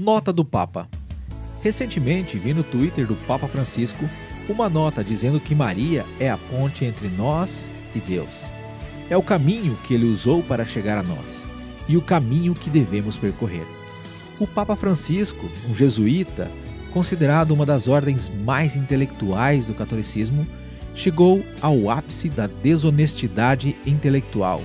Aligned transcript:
Nota 0.00 0.32
do 0.32 0.46
Papa. 0.46 0.88
Recentemente 1.60 2.38
vi 2.38 2.54
no 2.54 2.62
Twitter 2.62 3.06
do 3.06 3.14
Papa 3.26 3.46
Francisco 3.46 4.08
uma 4.48 4.66
nota 4.66 5.04
dizendo 5.04 5.38
que 5.38 5.54
Maria 5.54 6.06
é 6.18 6.30
a 6.30 6.38
ponte 6.38 6.86
entre 6.86 7.06
nós 7.08 7.68
e 7.94 8.00
Deus. 8.00 8.30
É 9.10 9.16
o 9.18 9.22
caminho 9.22 9.76
que 9.86 9.92
ele 9.92 10.06
usou 10.06 10.42
para 10.42 10.64
chegar 10.64 10.96
a 10.96 11.02
nós 11.02 11.44
e 11.86 11.98
o 11.98 12.02
caminho 12.02 12.54
que 12.54 12.70
devemos 12.70 13.18
percorrer. 13.18 13.66
O 14.38 14.46
Papa 14.46 14.74
Francisco, 14.74 15.46
um 15.68 15.74
jesuíta, 15.74 16.50
considerado 16.94 17.50
uma 17.50 17.66
das 17.66 17.86
ordens 17.86 18.30
mais 18.42 18.76
intelectuais 18.76 19.66
do 19.66 19.74
catolicismo, 19.74 20.46
chegou 20.94 21.44
ao 21.60 21.90
ápice 21.90 22.30
da 22.30 22.46
desonestidade 22.46 23.76
intelectual 23.84 24.62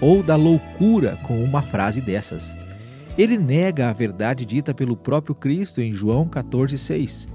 ou 0.00 0.24
da 0.24 0.34
loucura 0.34 1.20
com 1.22 1.44
uma 1.44 1.62
frase 1.62 2.00
dessas. 2.00 2.61
Ele 3.16 3.36
nega 3.36 3.90
a 3.90 3.92
verdade 3.92 4.44
dita 4.44 4.72
pelo 4.72 4.96
próprio 4.96 5.34
Cristo 5.34 5.80
em 5.80 5.92
João 5.92 6.26
14,6. 6.26 7.28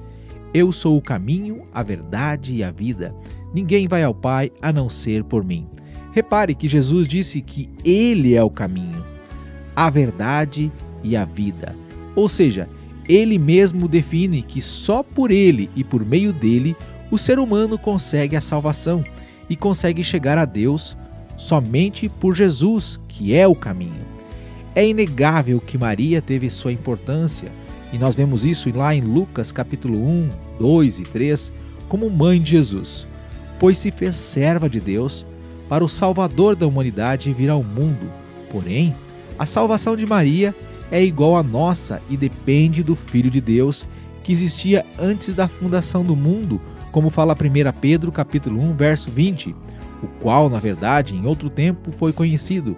Eu 0.53 0.71
sou 0.71 0.97
o 0.97 1.01
caminho, 1.01 1.65
a 1.73 1.83
verdade 1.83 2.55
e 2.55 2.63
a 2.63 2.71
vida. 2.71 3.13
Ninguém 3.53 3.87
vai 3.87 4.03
ao 4.03 4.13
Pai 4.13 4.51
a 4.61 4.73
não 4.73 4.89
ser 4.89 5.23
por 5.23 5.43
mim. 5.43 5.67
Repare 6.11 6.55
que 6.55 6.67
Jesus 6.67 7.07
disse 7.07 7.41
que 7.41 7.69
Ele 7.85 8.33
é 8.33 8.43
o 8.43 8.49
caminho, 8.49 9.05
a 9.75 9.89
verdade 9.89 10.71
e 11.03 11.15
a 11.15 11.25
vida. 11.25 11.75
Ou 12.15 12.27
seja, 12.27 12.67
ele 13.07 13.37
mesmo 13.39 13.87
define 13.87 14.41
que 14.41 14.61
só 14.61 15.01
por 15.01 15.31
ele 15.31 15.69
e 15.75 15.83
por 15.83 16.03
meio 16.03 16.33
dele 16.33 16.75
o 17.09 17.17
ser 17.17 17.39
humano 17.39 17.77
consegue 17.77 18.35
a 18.35 18.41
salvação 18.41 19.03
e 19.49 19.55
consegue 19.55 20.03
chegar 20.03 20.37
a 20.37 20.43
Deus 20.43 20.97
somente 21.37 22.09
por 22.09 22.35
Jesus, 22.35 22.99
que 23.07 23.33
é 23.33 23.47
o 23.47 23.55
caminho. 23.55 24.16
É 24.77 24.87
inegável 24.87 25.59
que 25.59 25.75
Maria 25.75 26.21
teve 26.21 26.51
sua 26.51 26.71
importância, 26.71 27.51
e 27.91 27.97
nós 27.97 28.13
vemos 28.13 28.45
isso 28.45 28.71
lá 28.77 28.93
em 28.93 29.01
Lucas 29.01 29.51
capítulo 29.51 29.97
1, 29.97 30.29
2 30.59 30.99
e 30.99 31.01
3, 31.01 31.51
como 31.89 32.07
mãe 32.11 32.39
de 32.39 32.51
Jesus, 32.51 33.07
pois 33.59 33.79
se 33.79 33.89
fez 33.89 34.15
serva 34.15 34.69
de 34.69 34.79
Deus 34.79 35.25
para 35.67 35.83
o 35.83 35.89
Salvador 35.89 36.55
da 36.55 36.67
humanidade 36.67 37.33
vir 37.33 37.49
ao 37.49 37.63
mundo. 37.63 38.07
Porém, 38.51 38.93
a 39.39 39.47
salvação 39.47 39.95
de 39.95 40.05
Maria 40.05 40.53
é 40.91 41.03
igual 41.03 41.35
à 41.35 41.41
nossa 41.41 41.99
e 42.07 42.15
depende 42.15 42.83
do 42.83 42.95
Filho 42.95 43.31
de 43.31 43.41
Deus 43.41 43.87
que 44.23 44.31
existia 44.31 44.85
antes 44.99 45.33
da 45.33 45.47
fundação 45.47 46.03
do 46.03 46.15
mundo, 46.15 46.61
como 46.91 47.09
fala 47.09 47.33
1 47.33 47.71
Pedro 47.81 48.11
capítulo 48.11 48.61
1, 48.61 48.75
verso 48.75 49.09
20, 49.09 49.55
o 50.03 50.07
qual, 50.21 50.51
na 50.51 50.59
verdade, 50.59 51.15
em 51.15 51.25
outro 51.25 51.49
tempo 51.49 51.91
foi 51.91 52.13
conhecido 52.13 52.77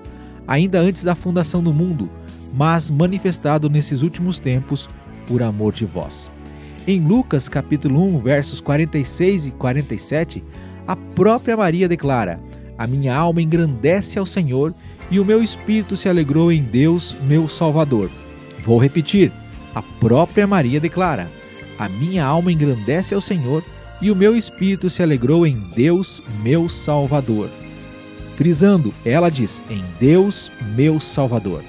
ainda 0.49 0.79
antes 0.79 1.03
da 1.03 1.13
fundação 1.13 1.61
do 1.61 1.71
mundo, 1.71 2.09
mas 2.51 2.89
manifestado 2.89 3.69
nesses 3.69 4.01
últimos 4.01 4.39
tempos 4.39 4.89
por 5.27 5.43
amor 5.43 5.71
de 5.71 5.85
vós. 5.85 6.31
Em 6.87 6.99
Lucas 6.99 7.47
capítulo 7.47 8.03
1, 8.15 8.19
versos 8.19 8.59
46 8.59 9.45
e 9.45 9.51
47, 9.51 10.43
a 10.87 10.95
própria 10.95 11.55
Maria 11.55 11.87
declara: 11.87 12.39
A 12.79 12.87
minha 12.87 13.15
alma 13.15 13.43
engrandece 13.43 14.17
ao 14.17 14.25
Senhor 14.25 14.73
e 15.11 15.19
o 15.19 15.25
meu 15.25 15.43
espírito 15.43 15.95
se 15.95 16.09
alegrou 16.09 16.51
em 16.51 16.63
Deus, 16.63 17.15
meu 17.21 17.47
Salvador. 17.47 18.09
Vou 18.63 18.79
repetir: 18.79 19.31
a 19.75 19.83
própria 19.83 20.47
Maria 20.47 20.79
declara: 20.79 21.29
A 21.77 21.87
minha 21.87 22.25
alma 22.25 22.51
engrandece 22.51 23.13
ao 23.13 23.21
Senhor 23.21 23.63
e 24.01 24.09
o 24.09 24.15
meu 24.15 24.35
espírito 24.35 24.89
se 24.89 25.03
alegrou 25.03 25.45
em 25.45 25.59
Deus, 25.75 26.23
meu 26.41 26.67
Salvador. 26.67 27.51
Frisando, 28.39 28.93
ela 29.03 29.29
diz: 29.29 29.61
em 29.69 29.83
Deus, 29.99 30.49
meu 30.73 30.97
Salvador. 30.97 31.61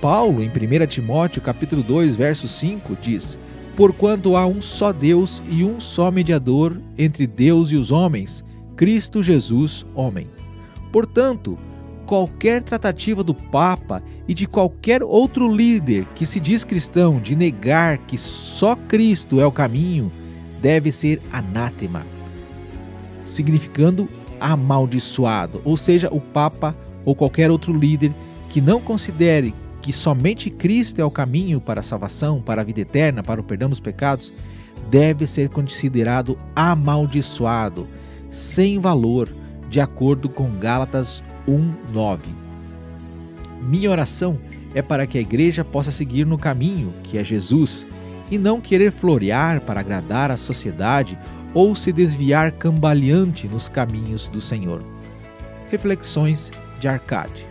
Paulo, 0.00 0.40
em 0.40 0.48
1 0.48 0.86
Timóteo, 0.86 1.42
capítulo 1.42 1.82
2, 1.82 2.14
verso 2.14 2.46
5, 2.46 2.96
diz: 3.02 3.36
Porquanto 3.74 4.36
há 4.36 4.46
um 4.46 4.62
só 4.62 4.92
Deus 4.92 5.42
e 5.50 5.64
um 5.64 5.80
só 5.80 6.12
mediador 6.12 6.80
entre 6.96 7.26
Deus 7.26 7.72
e 7.72 7.74
os 7.74 7.90
homens, 7.90 8.44
Cristo 8.76 9.20
Jesus, 9.20 9.84
homem. 9.96 10.28
Portanto, 10.92 11.58
qualquer 12.06 12.62
tratativa 12.62 13.24
do 13.24 13.34
Papa 13.34 14.00
e 14.28 14.34
de 14.34 14.46
qualquer 14.46 15.02
outro 15.02 15.52
líder 15.52 16.06
que 16.14 16.24
se 16.24 16.38
diz 16.38 16.62
cristão 16.62 17.18
de 17.18 17.34
negar 17.34 17.98
que 17.98 18.16
só 18.16 18.76
Cristo 18.76 19.40
é 19.40 19.46
o 19.46 19.50
caminho 19.50 20.12
deve 20.62 20.92
ser 20.92 21.20
anátema, 21.32 22.06
significando 23.26 24.08
amaldiçoado, 24.40 25.60
ou 25.64 25.76
seja, 25.76 26.08
o 26.12 26.20
Papa 26.20 26.76
ou 27.04 27.14
qualquer 27.14 27.50
outro 27.50 27.76
líder 27.76 28.12
que 28.50 28.60
não 28.60 28.80
considere 28.80 29.54
que 29.80 29.92
somente 29.92 30.50
Cristo 30.50 31.00
é 31.00 31.04
o 31.04 31.10
caminho 31.10 31.60
para 31.60 31.80
a 31.80 31.84
salvação, 31.84 32.42
para 32.42 32.60
a 32.60 32.64
vida 32.64 32.80
eterna, 32.80 33.22
para 33.22 33.40
o 33.40 33.44
perdão 33.44 33.68
dos 33.68 33.80
pecados, 33.80 34.32
deve 34.90 35.26
ser 35.26 35.48
considerado 35.48 36.38
amaldiçoado, 36.54 37.86
sem 38.30 38.78
valor, 38.78 39.28
de 39.70 39.80
acordo 39.80 40.28
com 40.28 40.50
Gálatas 40.58 41.22
1:9. 41.46 42.18
Minha 43.62 43.90
oração 43.90 44.38
é 44.74 44.82
para 44.82 45.06
que 45.06 45.18
a 45.18 45.20
igreja 45.20 45.64
possa 45.64 45.90
seguir 45.90 46.26
no 46.26 46.38
caminho 46.38 46.92
que 47.02 47.18
é 47.18 47.24
Jesus 47.24 47.86
e 48.30 48.38
não 48.38 48.60
querer 48.60 48.92
florear 48.92 49.60
para 49.60 49.80
agradar 49.80 50.30
a 50.30 50.36
sociedade 50.36 51.18
ou 51.54 51.74
se 51.74 51.92
desviar 51.92 52.52
cambaleante 52.52 53.48
nos 53.48 53.68
caminhos 53.68 54.26
do 54.28 54.40
Senhor. 54.40 54.82
Reflexões 55.70 56.50
de 56.78 56.88
Arcade. 56.88 57.46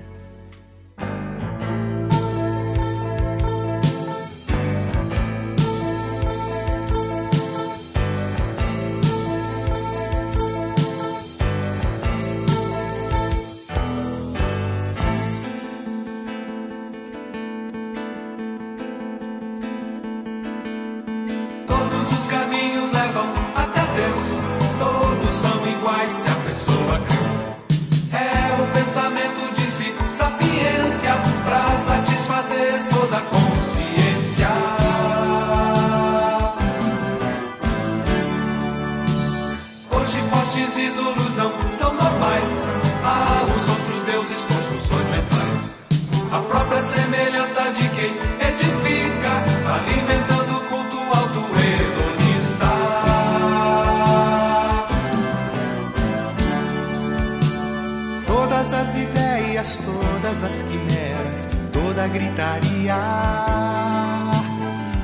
Todas 59.76 60.44
as 60.46 60.62
quimeras, 60.62 61.48
toda 61.74 62.08
gritaria. 62.08 62.96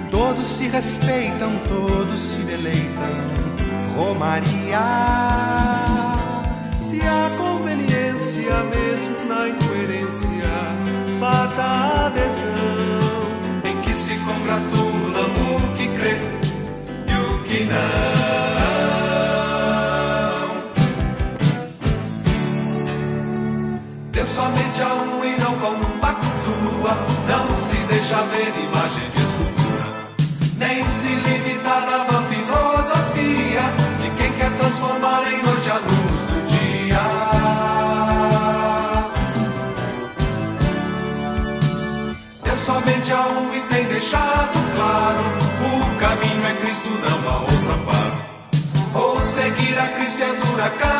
Todos 0.10 0.48
se 0.48 0.68
respeitam, 0.70 1.52
todos 1.68 2.20
se 2.20 2.40
deleitam. 2.44 3.14
Romaria. 3.96 4.80
Se 6.80 7.02
há 7.02 7.30
conveniência 7.38 8.56
mesmo 8.64 9.26
na 9.28 9.50
incoerência, 9.50 10.50
farta 11.20 12.06
adesão. 12.06 13.04
em 13.66 13.82
que 13.82 13.94
se 13.94 14.16
congratulam 14.20 15.58
o 15.58 15.74
que 15.76 15.88
crê 15.90 16.18
e 17.08 17.14
o 17.14 17.44
que 17.44 17.66
não. 17.66 18.13
Deus 24.24 24.36
somente 24.36 24.82
a 24.82 24.94
um 24.94 25.26
e 25.26 25.36
não 25.38 25.54
compactua, 25.56 26.98
não 27.28 27.54
se 27.54 27.76
deixa 27.76 28.22
ver 28.22 28.54
imagem 28.58 29.10
de 29.10 29.18
escultura, 29.18 29.86
nem 30.56 30.88
se 30.88 31.10
limita 31.10 31.82
na 31.82 32.06
vã 32.06 32.24
filosofia 32.30 33.64
de 34.00 34.10
quem 34.12 34.32
quer 34.32 34.50
transformar 34.52 35.28
em 35.28 35.44
noite 35.44 35.70
a 35.70 35.76
luz 35.76 36.22
do 36.30 36.48
dia. 36.48 37.02
Deus 42.46 42.62
somente 42.62 43.12
a 43.12 43.28
um 43.28 43.54
e 43.54 43.60
tem 43.74 43.84
deixado 43.88 44.54
claro: 44.78 45.24
o 45.68 46.00
caminho 46.00 46.48
é 46.48 46.54
Cristo, 46.62 46.88
não 46.88 47.30
há 47.30 47.40
outro 47.42 47.74
amparo. 47.74 48.14
Ou 48.94 49.20
seguir 49.20 49.78
a 49.78 49.90
Cristo 49.90 50.22
é 50.22 50.34
dura 50.46 50.70
cara. 50.80 50.94